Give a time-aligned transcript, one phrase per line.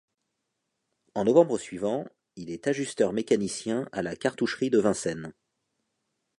[1.13, 5.31] En novembre suivant, il est ajusteur mécanicien à la cartoucherie de Vincennes.